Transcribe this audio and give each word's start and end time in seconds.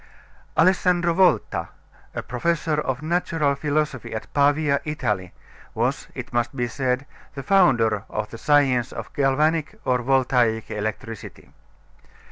Alessandro 0.57 1.13
Volta, 1.13 1.69
a 2.15 2.23
professor 2.23 2.79
of 2.81 3.03
natural 3.03 3.53
philosophy 3.53 4.15
at 4.15 4.33
Pavia, 4.33 4.81
Italy, 4.83 5.31
was, 5.75 6.07
it 6.15 6.33
must 6.33 6.55
be 6.55 6.67
said, 6.67 7.05
the 7.35 7.43
founder 7.43 8.03
of 8.09 8.31
the 8.31 8.39
science 8.39 8.91
of 8.91 9.13
galvanic 9.13 9.79
or 9.85 10.01
voltaic 10.01 10.71
electricity. 10.71 11.51